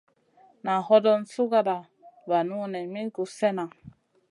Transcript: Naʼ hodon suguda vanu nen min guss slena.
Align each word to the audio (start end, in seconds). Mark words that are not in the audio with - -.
Naʼ 0.65 0.81
hodon 0.87 1.21
suguda 1.33 1.77
vanu 2.29 2.57
nen 2.73 2.85
min 2.93 3.07
guss 3.15 3.31
slena. 3.37 3.65